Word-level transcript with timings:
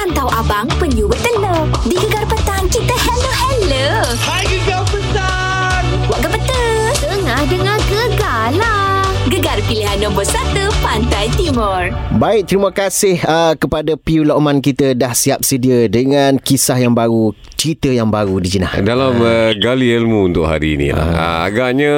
Rantau 0.00 0.32
Abang 0.32 0.64
Penyu 0.80 1.04
Bertelur 1.04 1.68
Di 1.84 1.92
Gegar 1.92 2.24
Petang 2.24 2.64
Kita 2.72 2.96
hello 2.96 3.32
hello. 3.36 3.88
Hai 4.24 4.48
Gegar 4.48 4.80
Petang. 4.88 5.84
Buat 6.08 6.24
betul 6.24 6.88
Tengah 7.04 7.40
dengar 7.44 7.76
Gegar 7.84 8.48
lah. 8.56 9.04
Gegar 9.28 9.60
pilihan 9.68 9.89
nombor 10.00 10.24
1 10.24 10.56
Pantai 10.80 11.28
Timur. 11.36 11.92
Baik, 12.16 12.48
terima 12.48 12.72
kasih 12.72 13.20
uh, 13.20 13.52
kepada 13.52 14.00
Piu 14.00 14.24
Lokman. 14.24 14.64
Kita 14.64 14.96
dah 14.96 15.12
siap 15.12 15.44
sedia 15.44 15.92
dengan 15.92 16.40
kisah 16.40 16.80
yang 16.80 16.96
baru, 16.96 17.36
cerita 17.60 17.92
yang 17.92 18.08
baru 18.08 18.40
di 18.40 18.48
Jenah. 18.48 18.80
Dalam 18.80 19.20
uh, 19.20 19.52
gali 19.60 19.92
ilmu 19.92 20.32
untuk 20.32 20.48
hari 20.48 20.80
ini 20.80 20.96
lah. 20.96 21.04
Uh, 21.04 21.38
agaknya 21.44 21.92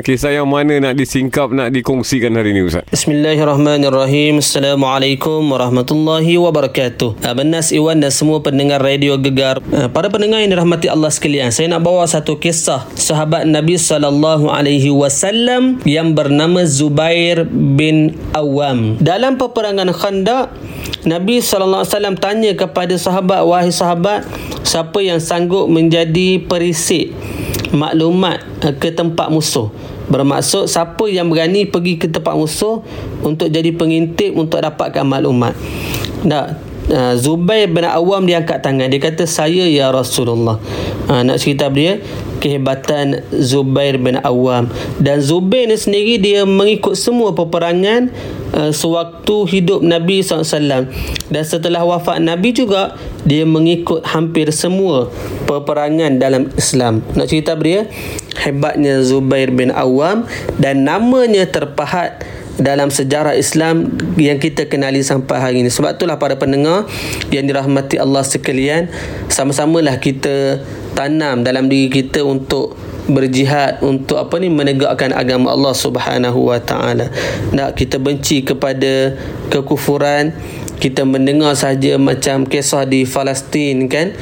kisah 0.00 0.32
yang 0.32 0.48
mana 0.48 0.80
nak 0.80 0.96
disingkap, 0.96 1.52
nak 1.52 1.68
dikongsikan 1.68 2.32
hari 2.32 2.56
ini 2.56 2.64
Ustaz? 2.64 2.88
Bismillahirrahmanirrahim. 2.88 4.40
Assalamualaikum 4.40 5.44
warahmatullahi 5.44 6.40
wabarakatuh. 6.40 7.28
Abang 7.28 7.52
Nas 7.52 7.76
Iwan 7.76 8.00
dan 8.00 8.08
semua 8.08 8.40
pendengar 8.40 8.80
radio 8.80 9.20
Gegar. 9.20 9.60
Ah, 9.68 9.92
Para 9.92 10.08
pendengar 10.08 10.40
yang 10.40 10.48
dirahmati 10.48 10.88
Allah 10.88 11.12
sekalian 11.12 11.52
Saya 11.52 11.68
nak 11.70 11.84
bawa 11.84 12.08
satu 12.08 12.40
kisah 12.40 12.88
Sahabat 12.96 13.44
Nabi 13.44 13.76
SAW 13.76 14.08
Yang 15.84 16.08
bernama 16.16 16.64
Zubair 16.64 17.33
bin 17.42 18.14
Awam. 18.30 19.02
Dalam 19.02 19.34
peperangan 19.34 19.90
Khandaq 19.90 20.54
Nabi 21.04 21.44
SAW 21.44 21.84
tanya 22.16 22.56
kepada 22.56 22.96
sahabat 22.96 23.44
Wahai 23.44 23.68
sahabat 23.68 24.24
Siapa 24.64 25.04
yang 25.04 25.20
sanggup 25.20 25.68
menjadi 25.68 26.40
perisik 26.40 27.12
Maklumat 27.76 28.40
eh, 28.64 28.72
ke 28.72 28.88
tempat 28.94 29.28
musuh? 29.28 29.68
Bermaksud 30.04 30.68
siapa 30.68 31.08
yang 31.08 31.32
berani 31.32 31.68
pergi 31.68 32.00
ke 32.00 32.08
tempat 32.08 32.36
musuh 32.36 32.80
Untuk 33.20 33.52
jadi 33.52 33.68
pengintip 33.76 34.32
Untuk 34.32 34.64
dapatkan 34.64 35.04
maklumat? 35.04 35.52
Tak 36.24 36.73
Uh, 36.94 37.18
Zubair 37.18 37.66
bin 37.66 37.82
Awam 37.82 38.22
dia 38.22 38.38
angkat 38.38 38.62
tangan. 38.62 38.86
Dia 38.86 39.02
kata 39.02 39.26
saya 39.26 39.66
ya 39.66 39.90
Rasulullah. 39.90 40.62
Uh, 41.10 41.26
Nak 41.26 41.42
cerita 41.42 41.66
dia 41.66 41.98
Kehebatan 42.38 43.26
Zubair 43.34 43.98
bin 43.98 44.22
Awam. 44.22 44.70
Dan 45.02 45.18
Zubair 45.18 45.66
ni 45.66 45.74
sendiri 45.74 46.22
Dia 46.22 46.46
mengikut 46.46 46.94
semua 46.94 47.34
peperangan 47.34 48.14
uh, 48.54 48.70
Sewaktu 48.70 49.42
hidup 49.50 49.82
Nabi 49.82 50.22
SAW 50.22 50.86
Dan 51.26 51.42
setelah 51.42 51.82
wafat 51.82 52.22
Nabi 52.22 52.54
juga 52.54 52.94
Dia 53.26 53.42
mengikut 53.42 54.06
hampir 54.06 54.54
semua 54.54 55.10
Peperangan 55.50 56.22
dalam 56.22 56.54
Islam. 56.54 57.02
Nak 57.18 57.26
cerita 57.26 57.58
dia? 57.58 57.90
Hebatnya 58.38 59.02
Zubair 59.02 59.50
bin 59.50 59.74
Awam 59.74 60.30
Dan 60.62 60.86
namanya 60.86 61.42
terpahat 61.50 62.22
dalam 62.58 62.90
sejarah 62.90 63.34
Islam 63.34 63.98
yang 64.14 64.38
kita 64.38 64.70
kenali 64.70 65.02
sampai 65.02 65.36
hari 65.38 65.56
ini. 65.62 65.70
Sebab 65.70 65.98
itulah 65.98 66.18
para 66.18 66.38
pendengar 66.38 66.86
yang 67.34 67.46
dirahmati 67.46 67.98
Allah 67.98 68.22
sekalian, 68.22 68.90
sama-samalah 69.26 69.98
kita 69.98 70.62
tanam 70.94 71.42
dalam 71.42 71.66
diri 71.66 71.90
kita 71.90 72.22
untuk 72.22 72.78
berjihad 73.04 73.84
untuk 73.84 74.16
apa 74.16 74.40
ni 74.40 74.48
menegakkan 74.48 75.12
agama 75.12 75.52
Allah 75.52 75.74
Subhanahu 75.76 76.48
wa 76.48 76.56
taala. 76.62 77.12
Nak 77.52 77.76
kita 77.76 78.00
benci 78.00 78.40
kepada 78.40 79.18
kekufuran, 79.52 80.32
kita 80.80 81.04
mendengar 81.04 81.52
saja 81.52 82.00
macam 82.00 82.48
kisah 82.48 82.88
di 82.88 83.04
Palestin 83.04 83.88
kan 83.88 84.16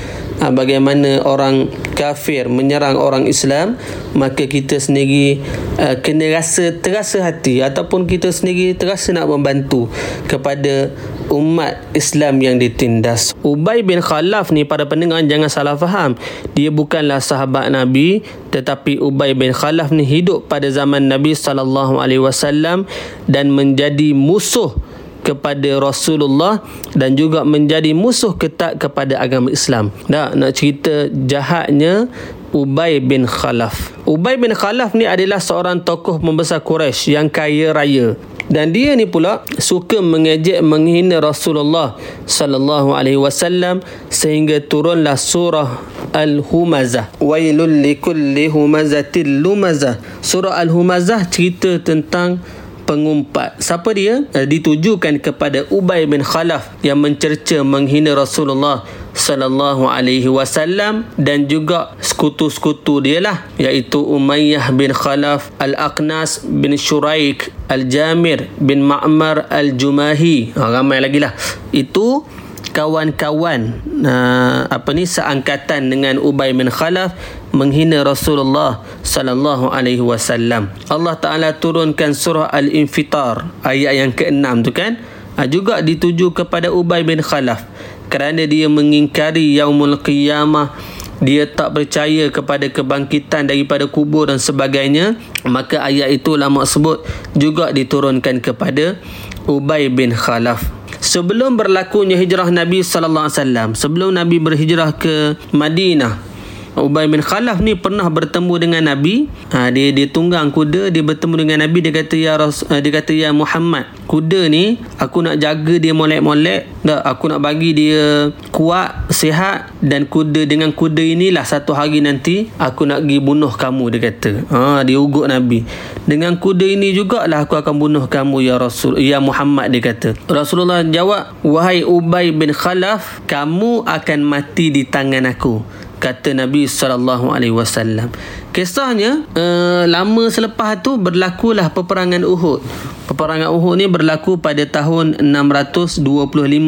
bagaimana 0.50 1.22
orang 1.22 1.70
kafir 1.94 2.50
menyerang 2.50 2.98
orang 2.98 3.30
Islam 3.30 3.78
maka 4.18 4.50
kita 4.50 4.82
sendiri 4.82 5.38
uh, 5.78 6.00
kena 6.02 6.32
rasa 6.34 6.74
terasa 6.74 7.22
hati 7.22 7.62
ataupun 7.62 8.10
kita 8.10 8.34
sendiri 8.34 8.74
terasa 8.74 9.14
nak 9.14 9.30
membantu 9.30 9.86
kepada 10.26 10.90
umat 11.30 11.80
Islam 11.96 12.42
yang 12.42 12.56
ditindas. 12.58 13.32
Ubay 13.40 13.80
bin 13.86 14.02
Khalaf 14.02 14.50
ni 14.50 14.66
pada 14.66 14.84
pendengar 14.84 15.22
jangan 15.24 15.48
salah 15.48 15.76
faham. 15.78 16.18
Dia 16.52 16.68
bukanlah 16.68 17.22
sahabat 17.22 17.70
Nabi 17.70 18.26
tetapi 18.50 19.00
Ubay 19.00 19.32
bin 19.32 19.54
Khalaf 19.54 19.94
ni 19.94 20.04
hidup 20.04 20.50
pada 20.50 20.68
zaman 20.68 21.08
Nabi 21.08 21.32
sallallahu 21.32 22.02
alaihi 22.02 22.20
wasallam 22.20 22.84
dan 23.30 23.54
menjadi 23.54 24.12
musuh 24.12 24.76
kepada 25.22 25.78
Rasulullah 25.78 26.60
dan 26.98 27.14
juga 27.14 27.46
menjadi 27.46 27.94
musuh 27.94 28.34
ketat 28.34 28.76
kepada 28.76 29.16
agama 29.22 29.48
Islam. 29.48 29.94
Tak 30.10 30.34
nak 30.34 30.52
cerita 30.52 31.08
jahatnya 31.10 32.10
Ubay 32.52 33.00
bin 33.00 33.24
Khalaf. 33.24 33.96
Ubay 34.04 34.36
bin 34.36 34.52
Khalaf 34.52 34.92
ni 34.92 35.08
adalah 35.08 35.40
seorang 35.40 35.80
tokoh 35.80 36.20
pembesar 36.20 36.60
Quraisy 36.60 37.16
yang 37.16 37.32
kaya 37.32 37.72
raya. 37.72 38.18
Dan 38.52 38.74
dia 38.76 38.92
ni 38.92 39.08
pula 39.08 39.40
suka 39.56 40.04
mengejek 40.04 40.60
menghina 40.60 41.24
Rasulullah 41.24 41.96
sallallahu 42.28 42.92
alaihi 42.92 43.16
wasallam 43.16 43.80
sehingga 44.12 44.60
turunlah 44.60 45.16
surah 45.16 45.80
Al-Humazah. 46.12 47.16
Wailul 47.16 47.80
likulli 47.80 48.52
humazatil 48.52 49.40
lumazah. 49.40 49.96
Surah 50.20 50.60
Al-Humazah 50.60 51.32
cerita 51.32 51.80
tentang 51.80 52.44
pengumpat. 52.84 53.58
Siapa 53.62 53.90
dia? 53.94 54.24
Uh, 54.34 54.46
ditujukan 54.46 55.18
kepada 55.22 55.64
Ubay 55.72 56.04
bin 56.06 56.20
Khalaf 56.20 56.70
yang 56.84 57.00
mencerca 57.00 57.62
menghina 57.62 58.14
Rasulullah 58.14 58.84
sallallahu 59.12 59.86
alaihi 59.92 60.28
wasallam 60.28 61.04
dan 61.20 61.44
juga 61.44 61.92
sekutu-sekutu 62.00 63.04
dia 63.04 63.20
lah 63.20 63.44
iaitu 63.60 64.00
Umayyah 64.00 64.72
bin 64.72 64.90
Khalaf 64.96 65.52
Al-Aqnas 65.60 66.48
bin 66.48 66.74
Shuraik 66.80 67.52
Al-Jamir 67.68 68.48
bin 68.56 68.84
Ma'mar 68.84 69.48
Al-Jumahi. 69.52 70.56
Ha, 70.56 70.72
ramai 70.72 71.00
lagi 71.00 71.20
lah. 71.20 71.36
Itu 71.72 72.24
kawan-kawan 72.72 73.84
uh, 74.08 74.60
apa 74.72 74.90
ni 74.96 75.04
seangkatan 75.04 75.92
dengan 75.92 76.16
Ubay 76.16 76.56
bin 76.56 76.72
Khalaf 76.72 77.12
menghina 77.52 78.02
Rasulullah 78.02 78.80
sallallahu 79.04 79.70
alaihi 79.70 80.02
wasallam. 80.02 80.72
Allah 80.88 81.14
Taala 81.20 81.54
turunkan 81.56 82.16
surah 82.16 82.48
Al-Infitar 82.50 83.48
ayat 83.62 83.92
yang 83.96 84.10
ke-6 84.12 84.46
tu 84.66 84.72
kan? 84.72 84.98
Uh, 85.32 85.48
juga 85.48 85.80
dituju 85.80 86.36
kepada 86.36 86.68
Ubay 86.68 87.08
bin 87.08 87.24
Khalaf 87.24 87.64
kerana 88.12 88.44
dia 88.44 88.68
mengingkari 88.68 89.56
yaumul 89.56 89.96
qiyamah 90.04 90.76
dia 91.24 91.48
tak 91.48 91.72
percaya 91.72 92.28
kepada 92.28 92.68
kebangkitan 92.68 93.48
daripada 93.48 93.88
kubur 93.88 94.28
dan 94.28 94.36
sebagainya 94.36 95.16
maka 95.48 95.80
ayat 95.80 96.12
itu 96.12 96.36
lama 96.36 96.68
sebut 96.68 97.00
juga 97.32 97.72
diturunkan 97.72 98.44
kepada 98.44 99.00
Ubay 99.48 99.88
bin 99.88 100.12
Khalaf 100.12 100.60
sebelum 101.00 101.56
berlakunya 101.56 102.20
hijrah 102.20 102.52
Nabi 102.52 102.84
sallallahu 102.84 103.32
alaihi 103.32 103.38
wasallam 103.40 103.68
sebelum 103.72 104.12
Nabi 104.12 104.36
berhijrah 104.36 104.92
ke 105.00 105.40
Madinah 105.56 106.31
Ubay 106.72 107.04
bin 107.04 107.20
Khalaf 107.20 107.60
ni 107.60 107.76
pernah 107.76 108.08
bertemu 108.08 108.54
dengan 108.56 108.82
Nabi. 108.88 109.28
Ha, 109.52 109.68
dia 109.68 109.92
dia 109.92 110.08
tunggang 110.08 110.48
kuda, 110.48 110.88
dia 110.88 111.04
bertemu 111.04 111.44
dengan 111.44 111.68
Nabi, 111.68 111.84
dia 111.84 111.92
kata 111.92 112.16
ya 112.16 112.40
Ras, 112.40 112.64
dia 112.64 112.90
kata 112.90 113.12
ya 113.12 113.28
Muhammad, 113.36 113.92
kuda 114.08 114.48
ni 114.48 114.80
aku 114.96 115.20
nak 115.20 115.36
jaga 115.36 115.76
dia 115.76 115.92
molek-molek, 115.92 116.64
tak 116.80 117.00
aku 117.04 117.28
nak 117.28 117.44
bagi 117.44 117.76
dia 117.76 118.32
kuat, 118.48 119.12
sihat 119.12 119.68
dan 119.84 120.08
kuda 120.08 120.48
dengan 120.48 120.72
kuda 120.72 121.04
inilah 121.04 121.44
satu 121.44 121.76
hari 121.76 122.00
nanti 122.00 122.48
aku 122.56 122.88
nak 122.88 123.04
pergi 123.04 123.18
bunuh 123.20 123.52
kamu 123.52 123.84
dia 123.92 124.00
kata. 124.08 124.32
Ha, 124.48 124.60
dia 124.88 124.96
ugut 124.96 125.28
Nabi. 125.28 125.68
Dengan 126.08 126.40
kuda 126.40 126.64
ini 126.64 126.96
jugalah 126.96 127.44
aku 127.44 127.60
akan 127.60 127.76
bunuh 127.76 128.04
kamu 128.08 128.48
ya 128.48 128.56
Rasul, 128.56 128.96
ya 128.96 129.20
Muhammad 129.20 129.68
dia 129.76 129.92
kata. 129.92 130.16
Rasulullah 130.24 130.80
jawab, 130.80 131.36
"Wahai 131.44 131.84
Ubay 131.84 132.32
bin 132.32 132.56
Khalaf, 132.56 133.20
kamu 133.28 133.84
akan 133.84 134.18
mati 134.24 134.72
di 134.72 134.88
tangan 134.88 135.28
aku." 135.28 135.60
Kata 136.02 136.34
Nabi 136.34 136.66
sallallahu 136.66 137.30
alaihi 137.30 137.54
wasallam. 137.54 138.10
Kisahnya 138.50 139.22
uh, 139.38 139.86
lama 139.86 140.26
selepas 140.26 140.82
tu 140.82 140.98
berlakulah 140.98 141.70
peperangan 141.70 142.26
Uhud. 142.26 142.58
Peperangan 143.06 143.54
Uhud 143.54 143.78
ni 143.78 143.86
berlaku 143.86 144.34
pada 144.42 144.66
tahun 144.66 145.22
625 145.22 146.02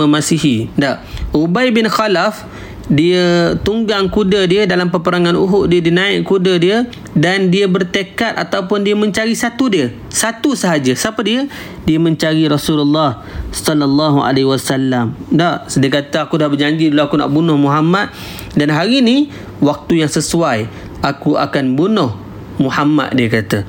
Masihi. 0.06 0.70
Tak. 0.78 1.02
Ubay 1.34 1.74
bin 1.74 1.90
Khalaf 1.90 2.46
dia 2.84 3.56
tunggang 3.64 4.12
kuda 4.12 4.44
dia 4.44 4.68
dalam 4.68 4.92
peperangan 4.92 5.32
Uhud 5.32 5.72
dia, 5.72 5.80
dia 5.80 5.94
naik 5.94 6.28
kuda 6.28 6.60
dia 6.60 6.84
dan 7.16 7.48
dia 7.48 7.64
bertekad 7.64 8.36
ataupun 8.36 8.84
dia 8.84 8.92
mencari 8.92 9.32
satu 9.32 9.72
dia 9.72 9.88
satu 10.12 10.52
sahaja. 10.52 10.92
Siapa 10.92 11.24
dia? 11.24 11.48
Dia 11.88 11.96
mencari 11.96 12.44
Rasulullah 12.44 13.24
sallallahu 13.50 14.20
alaihi 14.20 14.46
wasallam. 14.46 15.16
Tak 15.32 15.72
dia 15.80 15.90
kata 15.90 16.28
aku 16.28 16.36
dah 16.36 16.52
berjanji 16.52 16.92
dulu 16.92 17.02
aku 17.08 17.16
nak 17.16 17.32
bunuh 17.32 17.56
Muhammad 17.56 18.12
dan 18.52 18.68
hari 18.68 19.00
ni 19.00 19.32
waktu 19.64 20.04
yang 20.04 20.12
sesuai 20.12 20.68
aku 21.00 21.40
akan 21.40 21.74
bunuh 21.74 22.12
Muhammad 22.60 23.16
dia 23.16 23.32
kata. 23.32 23.64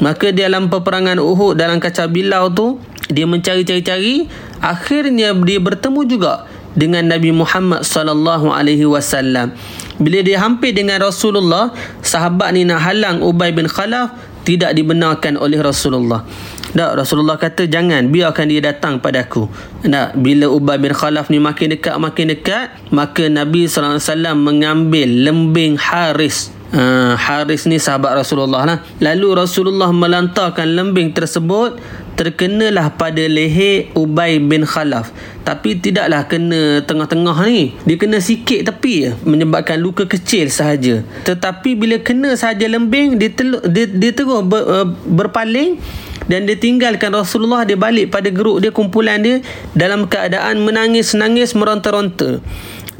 Maka 0.00 0.32
dalam 0.32 0.68
peperangan 0.72 1.16
Uhud 1.20 1.56
dalam 1.56 1.80
kaca 1.80 2.08
bilau 2.08 2.52
tu 2.52 2.76
dia 3.08 3.24
mencari-cari-cari. 3.24 4.28
Akhirnya 4.60 5.32
dia 5.32 5.56
bertemu 5.56 6.04
juga 6.04 6.44
dengan 6.74 7.06
Nabi 7.10 7.34
Muhammad 7.34 7.82
sallallahu 7.82 8.50
alaihi 8.50 8.86
wasallam. 8.86 9.54
Bila 10.00 10.24
dia 10.24 10.40
hampir 10.40 10.72
dengan 10.72 11.02
Rasulullah, 11.02 11.74
sahabat 12.00 12.56
ni 12.56 12.64
nak 12.64 12.80
halang 12.80 13.20
Ubay 13.20 13.52
bin 13.52 13.68
Khalaf 13.68 14.16
tidak 14.48 14.72
dibenarkan 14.72 15.36
oleh 15.36 15.60
Rasulullah. 15.60 16.24
Tak, 16.70 16.96
Rasulullah 16.96 17.34
kata 17.34 17.66
jangan 17.66 18.08
biarkan 18.08 18.46
dia 18.46 18.62
datang 18.62 19.02
padaku. 19.02 19.50
Tak, 19.82 20.16
bila 20.16 20.48
Ubay 20.48 20.78
bin 20.78 20.94
Khalaf 20.94 21.28
ni 21.28 21.42
makin 21.42 21.74
dekat 21.74 21.98
makin 21.98 22.32
dekat, 22.32 22.72
maka 22.94 23.26
Nabi 23.26 23.66
sallallahu 23.66 23.98
alaihi 23.98 24.08
wasallam 24.08 24.36
mengambil 24.40 25.08
lembing 25.10 25.76
Haris 25.76 26.60
Uh, 26.70 27.18
Haris 27.18 27.66
ni 27.66 27.82
sahabat 27.82 28.14
Rasulullah 28.14 28.62
lah. 28.62 28.78
Lalu 29.02 29.42
Rasulullah 29.42 29.90
melantarkan 29.90 30.70
lembing 30.70 31.10
tersebut 31.10 31.82
terkenalah 32.20 32.92
pada 33.00 33.24
leher 33.24 33.88
Ubay 33.96 34.36
bin 34.36 34.68
Khalaf. 34.68 35.08
Tapi 35.40 35.80
tidaklah 35.80 36.28
kena 36.28 36.84
tengah-tengah 36.84 37.48
ni. 37.48 37.72
Dia 37.88 37.96
kena 37.96 38.20
sikit 38.20 38.68
tepi 38.68 39.16
menyebabkan 39.24 39.80
luka 39.80 40.04
kecil 40.04 40.52
sahaja. 40.52 41.00
Tetapi 41.24 41.80
bila 41.80 41.96
kena 42.04 42.36
sahaja 42.36 42.68
lembing 42.68 43.16
dia, 43.16 43.32
telu, 43.32 43.56
dia, 43.64 43.88
dia 43.88 44.12
terus 44.12 44.44
ber, 44.44 44.60
uh, 44.68 44.84
berpaling 45.08 45.80
dan 46.28 46.44
dia 46.44 46.60
tinggalkan 46.60 47.08
Rasulullah 47.16 47.64
dia 47.64 47.80
balik 47.80 48.12
pada 48.12 48.28
geruk 48.28 48.60
dia 48.60 48.68
kumpulan 48.68 49.24
dia 49.24 49.40
dalam 49.72 50.04
keadaan 50.04 50.60
menangis-nangis 50.60 51.56
meronta-ronta. 51.56 52.44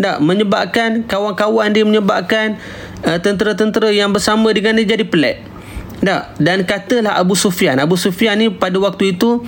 Tak 0.01 0.17
menyebabkan 0.25 1.05
kawan-kawan 1.05 1.77
dia 1.77 1.85
menyebabkan 1.85 2.57
uh, 3.05 3.21
tentera-tentera 3.21 3.93
yang 3.93 4.17
bersama 4.17 4.49
dengan 4.57 4.81
dia 4.81 4.97
jadi 4.97 5.05
pelik. 5.05 5.50
Tak. 6.01 6.41
Dan 6.41 6.65
katalah 6.65 7.21
Abu 7.21 7.37
Sufyan. 7.37 7.77
Abu 7.77 8.01
Sufyan 8.01 8.41
ni 8.41 8.49
pada 8.49 8.77
waktu 8.81 9.17
itu 9.17 9.45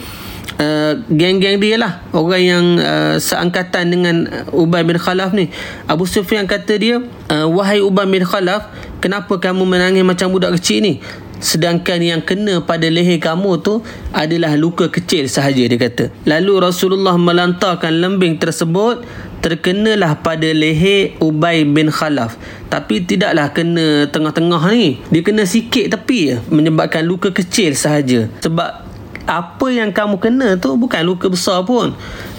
Uh, 0.63 1.01
geng-geng 1.09 1.59
dia 1.59 1.81
lah. 1.81 2.05
Orang 2.13 2.45
yang 2.45 2.65
uh, 2.77 3.17
seangkatan 3.17 3.89
dengan 3.89 4.29
Ubay 4.53 4.85
bin 4.85 5.01
Khalaf 5.01 5.33
ni. 5.33 5.49
Abu 5.89 6.05
Sufyan 6.05 6.45
kata 6.45 6.77
dia 6.77 7.01
uh, 7.33 7.47
wahai 7.49 7.81
Ubay 7.81 8.05
bin 8.05 8.23
Khalaf 8.23 8.69
kenapa 9.01 9.41
kamu 9.41 9.65
menangis 9.65 10.05
macam 10.05 10.29
budak 10.31 10.61
kecil 10.61 10.85
ni? 10.85 10.95
Sedangkan 11.43 11.99
yang 11.99 12.23
kena 12.23 12.63
pada 12.63 12.87
leher 12.87 13.19
kamu 13.19 13.65
tu 13.65 13.83
adalah 14.15 14.55
luka 14.55 14.87
kecil 14.93 15.27
sahaja 15.27 15.67
dia 15.67 15.81
kata. 15.81 16.15
Lalu 16.29 16.63
Rasulullah 16.63 17.19
melantarkan 17.19 17.99
lembing 17.99 18.39
tersebut 18.39 19.03
terkenalah 19.43 20.23
pada 20.23 20.49
leher 20.55 21.19
Ubay 21.19 21.67
bin 21.67 21.91
Khalaf 21.91 22.39
tapi 22.71 23.03
tidaklah 23.03 23.50
kena 23.50 24.06
tengah-tengah 24.09 24.62
ni 24.71 25.03
dia 25.11 25.21
kena 25.27 25.43
sikit 25.43 25.99
tepi 25.99 26.39
menyebabkan 26.49 27.03
luka 27.03 27.35
kecil 27.35 27.75
sahaja 27.75 28.31
sebab 28.39 28.87
apa 29.27 29.67
yang 29.71 29.91
kamu 29.91 30.19
kena 30.23 30.55
tu 30.56 30.79
bukan 30.79 31.03
luka 31.03 31.27
besar 31.27 31.67
pun 31.67 31.93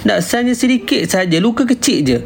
tak 0.07 0.23
sahaja 0.23 0.55
sedikit 0.55 1.03
sahaja 1.05 1.37
luka 1.43 1.67
kecil 1.67 1.99
je 2.01 2.19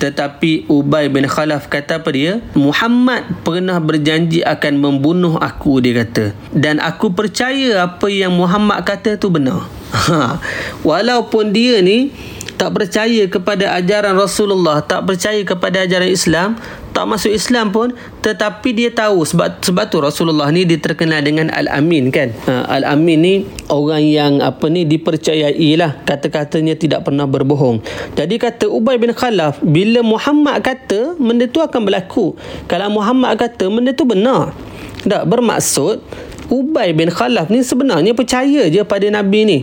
tetapi 0.00 0.64
Ubay 0.72 1.12
bin 1.12 1.28
Khalaf 1.28 1.68
kata 1.68 2.00
apa 2.00 2.08
dia? 2.08 2.40
Muhammad 2.56 3.20
pernah 3.44 3.76
berjanji 3.76 4.40
akan 4.40 4.80
membunuh 4.80 5.36
aku 5.36 5.84
dia 5.84 6.00
kata. 6.00 6.32
Dan 6.56 6.80
aku 6.80 7.12
percaya 7.12 7.84
apa 7.84 8.08
yang 8.08 8.32
Muhammad 8.32 8.80
kata 8.88 9.20
tu 9.20 9.28
benar. 9.28 9.68
Ha. 9.90 10.38
Walaupun 10.86 11.50
dia 11.50 11.82
ni 11.82 12.14
tak 12.60 12.76
percaya 12.76 13.24
kepada 13.24 13.72
ajaran 13.72 14.12
Rasulullah, 14.20 14.84
tak 14.84 15.08
percaya 15.08 15.40
kepada 15.48 15.80
ajaran 15.88 16.12
Islam, 16.12 16.60
tak 16.92 17.08
masuk 17.08 17.32
Islam 17.32 17.72
pun 17.72 17.96
tetapi 18.20 18.76
dia 18.76 18.92
tahu 18.92 19.24
sebab 19.24 19.64
sebab 19.64 19.88
tu 19.88 19.96
Rasulullah 20.04 20.52
ni 20.52 20.68
dia 20.68 20.76
terkenal 20.76 21.24
dengan 21.24 21.48
Al-Amin 21.48 22.12
kan. 22.12 22.36
Ha, 22.44 22.68
Al-Amin 22.68 23.18
ni 23.24 23.34
orang 23.72 24.04
yang 24.04 24.32
apa 24.44 24.68
ni 24.68 24.84
dipercayai 24.84 25.72
lah 25.80 26.04
kata-katanya 26.04 26.76
tidak 26.76 27.08
pernah 27.08 27.24
berbohong. 27.24 27.80
Jadi 28.12 28.36
kata 28.36 28.68
Ubay 28.68 29.00
bin 29.00 29.16
Khalaf 29.16 29.64
bila 29.64 30.04
Muhammad 30.04 30.60
kata 30.60 31.16
benda 31.16 31.48
tu 31.48 31.64
akan 31.64 31.80
berlaku. 31.88 32.36
Kalau 32.68 32.92
Muhammad 32.92 33.40
kata 33.40 33.72
benda 33.72 33.96
tu 33.96 34.04
benar. 34.04 34.52
Tak 35.00 35.24
bermaksud 35.24 36.04
Ubay 36.50 36.92
bin 36.92 37.08
Khalaf 37.08 37.48
ni 37.48 37.62
sebenarnya 37.62 38.12
percaya 38.12 38.66
je 38.68 38.82
pada 38.84 39.06
Nabi 39.08 39.40
ni. 39.48 39.58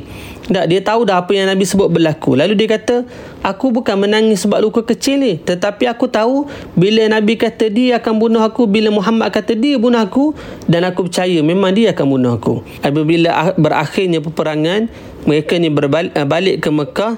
Tak, 0.48 0.66
dia 0.72 0.80
tahu 0.80 1.04
dah 1.04 1.20
apa 1.20 1.36
yang 1.36 1.52
Nabi 1.52 1.68
sebut 1.68 1.92
berlaku. 1.92 2.40
Lalu 2.40 2.56
dia 2.56 2.72
kata, 2.72 3.04
aku 3.44 3.76
bukan 3.76 4.00
menangis 4.00 4.48
sebab 4.48 4.64
luka 4.64 4.80
kecil 4.80 5.20
ni. 5.20 5.36
Tetapi 5.44 5.92
aku 5.92 6.08
tahu 6.08 6.48
bila 6.72 7.04
Nabi 7.12 7.36
kata 7.36 7.68
dia 7.68 8.00
akan 8.00 8.16
bunuh 8.16 8.40
aku, 8.40 8.64
bila 8.64 8.88
Muhammad 8.88 9.28
kata 9.36 9.60
dia 9.60 9.76
bunuh 9.76 10.00
aku, 10.00 10.32
dan 10.72 10.88
aku 10.88 11.12
percaya 11.12 11.44
memang 11.44 11.76
dia 11.76 11.92
akan 11.92 12.06
bunuh 12.08 12.32
aku. 12.40 12.64
Apabila 12.80 13.52
berakhirnya 13.60 14.24
peperangan, 14.24 14.88
mereka 15.28 15.60
ni 15.60 15.68
berbalik 15.68 16.56
eh, 16.56 16.64
ke 16.64 16.70
Mekah. 16.72 17.14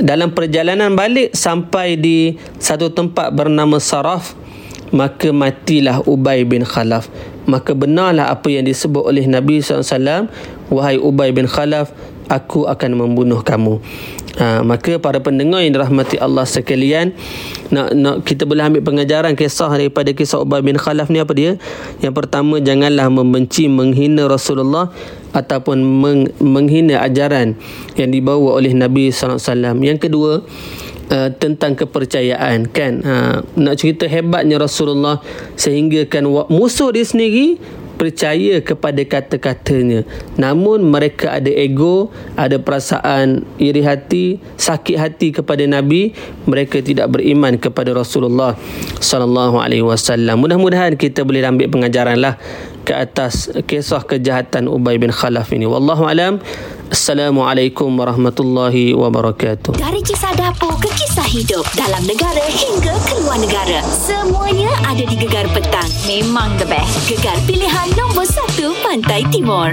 Dalam 0.00 0.32
perjalanan 0.32 0.96
balik 0.96 1.32
sampai 1.36 1.96
di 1.96 2.36
satu 2.56 2.92
tempat 2.92 3.32
bernama 3.32 3.76
Saraf, 3.80 4.36
maka 4.92 5.32
matilah 5.32 6.04
Ubay 6.04 6.44
bin 6.44 6.64
Khalaf. 6.64 7.08
Maka 7.48 7.72
benarlah 7.72 8.28
apa 8.28 8.52
yang 8.52 8.68
disebut 8.68 9.00
oleh 9.00 9.24
Nabi 9.24 9.64
SAW, 9.64 10.28
wahai 10.68 11.00
Ubay 11.00 11.32
bin 11.32 11.48
Khalaf, 11.48 11.92
aku 12.30 12.70
akan 12.70 12.94
membunuh 12.94 13.42
kamu. 13.42 13.82
Ha, 14.38 14.62
maka 14.62 15.02
para 15.02 15.18
pendengar 15.18 15.66
yang 15.66 15.74
dirahmati 15.74 16.14
Allah 16.22 16.46
sekalian 16.46 17.10
nak 17.74 17.90
nak 17.98 18.22
kita 18.22 18.46
boleh 18.46 18.62
ambil 18.62 18.86
pengajaran 18.86 19.34
kisah 19.34 19.74
daripada 19.74 20.14
kisah 20.14 20.46
Ubay 20.46 20.62
bin 20.62 20.78
Khalaf 20.78 21.10
ni 21.10 21.18
apa 21.18 21.34
dia? 21.34 21.58
Yang 21.98 22.14
pertama 22.14 22.62
janganlah 22.62 23.10
membenci 23.10 23.66
menghina 23.66 24.30
Rasulullah 24.30 24.94
ataupun 25.34 25.82
meng, 25.82 26.30
menghina 26.38 27.02
ajaran 27.02 27.58
yang 27.98 28.14
dibawa 28.14 28.54
oleh 28.54 28.70
Nabi 28.70 29.10
sallallahu 29.10 29.42
alaihi 29.42 29.50
wasallam. 29.50 29.76
Yang 29.82 29.98
kedua 30.06 30.32
Uh, 31.10 31.26
tentang 31.42 31.74
kepercayaan 31.74 32.70
kan 32.70 33.02
uh, 33.02 33.42
nak 33.58 33.82
cerita 33.82 34.06
hebatnya 34.06 34.62
Rasulullah 34.62 35.18
sehingga 35.58 36.06
kan 36.06 36.22
musuh 36.46 36.94
dia 36.94 37.02
sendiri 37.02 37.58
percaya 38.00 38.64
kepada 38.64 39.04
kata-katanya. 39.04 40.08
Namun 40.40 40.88
mereka 40.88 41.36
ada 41.36 41.52
ego 41.52 42.08
ada 42.32 42.56
perasaan 42.56 43.44
iri 43.60 43.84
hati 43.84 44.40
sakit 44.56 44.96
hati 44.96 45.36
kepada 45.36 45.68
nabi. 45.68 46.16
Mereka 46.48 46.80
tidak 46.80 47.12
beriman 47.12 47.60
kepada 47.60 47.92
Rasulullah 47.92 48.56
sallallahu 49.04 49.60
alaihi 49.60 49.84
wasallam. 49.84 50.40
Mudah-mudahan 50.40 50.96
kita 50.96 51.28
boleh 51.28 51.44
ambil 51.44 51.68
pengajaran 51.68 52.16
lah 52.16 52.40
ke 52.88 52.96
atas 52.96 53.52
kisah 53.68 54.00
kejahatan 54.08 54.64
Ubay 54.64 54.96
bin 54.96 55.12
Khalaf 55.12 55.52
ini. 55.52 55.68
Wallahu 55.68 56.08
alam 56.08 56.40
Assalamualaikum 56.90 57.86
warahmatullahi 58.02 58.98
wabarakatuh. 58.98 59.78
Dari 59.78 60.02
kisah 60.02 60.34
dapur 60.34 60.74
ke 60.82 60.90
kisah 60.98 61.22
hidup 61.22 61.62
dalam 61.78 62.02
negara 62.02 62.42
hingga 62.50 62.90
ke 63.06 63.14
luar 63.22 63.38
negara. 63.38 63.78
Semuanya 63.86 64.74
ada 64.82 65.06
di 65.06 65.14
Gegar 65.14 65.46
Petang. 65.54 65.86
Memang 66.10 66.50
the 66.58 66.66
best. 66.66 67.06
Gegar 67.06 67.38
pilihan 67.46 67.94
nombor 67.94 68.26
1 68.26 68.82
Pantai 68.82 69.22
Timur. 69.30 69.70